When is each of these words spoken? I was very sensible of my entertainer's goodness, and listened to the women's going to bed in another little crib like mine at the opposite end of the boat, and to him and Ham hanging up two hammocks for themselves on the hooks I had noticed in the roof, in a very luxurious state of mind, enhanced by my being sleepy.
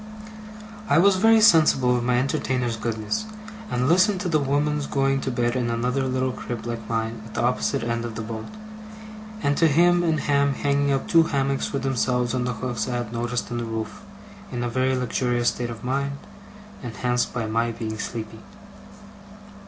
I 0.89 0.97
was 0.97 1.17
very 1.17 1.39
sensible 1.39 1.95
of 1.95 2.03
my 2.03 2.17
entertainer's 2.17 2.75
goodness, 2.75 3.25
and 3.69 3.87
listened 3.87 4.19
to 4.21 4.29
the 4.29 4.39
women's 4.39 4.87
going 4.87 5.21
to 5.21 5.29
bed 5.29 5.55
in 5.55 5.69
another 5.69 6.07
little 6.07 6.31
crib 6.31 6.65
like 6.65 6.89
mine 6.89 7.21
at 7.23 7.35
the 7.35 7.43
opposite 7.43 7.83
end 7.83 8.03
of 8.03 8.15
the 8.15 8.23
boat, 8.23 8.47
and 9.43 9.55
to 9.57 9.67
him 9.67 10.01
and 10.01 10.21
Ham 10.21 10.55
hanging 10.55 10.91
up 10.91 11.07
two 11.07 11.21
hammocks 11.21 11.67
for 11.67 11.77
themselves 11.77 12.33
on 12.33 12.45
the 12.45 12.53
hooks 12.53 12.87
I 12.87 12.97
had 12.97 13.13
noticed 13.13 13.51
in 13.51 13.59
the 13.59 13.63
roof, 13.65 14.01
in 14.51 14.63
a 14.63 14.69
very 14.69 14.95
luxurious 14.97 15.49
state 15.49 15.69
of 15.69 15.83
mind, 15.83 16.17
enhanced 16.81 17.31
by 17.31 17.45
my 17.45 17.69
being 17.71 17.99
sleepy. 17.99 18.39